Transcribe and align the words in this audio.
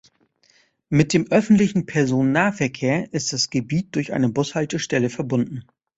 Mit 0.89 1.13
dem 1.13 1.29
öffentlichen 1.31 1.85
Personennahverkehr 1.85 3.13
ist 3.13 3.33
das 3.33 3.51
Gebiet 3.51 3.93
durch 3.95 4.13
eine 4.13 4.29
Bushaltestelle 4.29 5.11
verbunden. 5.11 5.63